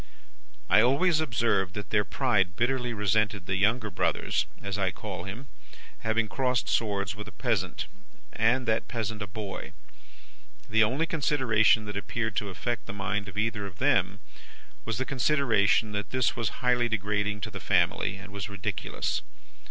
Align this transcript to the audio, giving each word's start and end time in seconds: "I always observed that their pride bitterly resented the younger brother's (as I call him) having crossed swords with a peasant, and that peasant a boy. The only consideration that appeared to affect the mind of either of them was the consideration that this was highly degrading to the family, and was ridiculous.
"I 0.67 0.81
always 0.81 1.19
observed 1.19 1.75
that 1.75 1.91
their 1.91 2.03
pride 2.03 2.55
bitterly 2.55 2.91
resented 2.91 3.45
the 3.45 3.55
younger 3.55 3.91
brother's 3.91 4.47
(as 4.59 4.75
I 4.75 4.89
call 4.89 5.25
him) 5.25 5.45
having 5.99 6.27
crossed 6.27 6.67
swords 6.67 7.15
with 7.15 7.27
a 7.27 7.31
peasant, 7.31 7.85
and 8.33 8.67
that 8.67 8.87
peasant 8.87 9.21
a 9.21 9.27
boy. 9.27 9.73
The 10.67 10.83
only 10.83 11.05
consideration 11.05 11.85
that 11.85 11.95
appeared 11.97 12.35
to 12.37 12.49
affect 12.49 12.87
the 12.87 12.93
mind 12.93 13.27
of 13.27 13.37
either 13.37 13.67
of 13.67 13.77
them 13.77 14.19
was 14.85 14.97
the 14.97 15.05
consideration 15.05 15.91
that 15.91 16.09
this 16.09 16.35
was 16.35 16.49
highly 16.65 16.89
degrading 16.89 17.41
to 17.41 17.51
the 17.51 17.59
family, 17.59 18.15
and 18.17 18.31
was 18.31 18.49
ridiculous. 18.49 19.21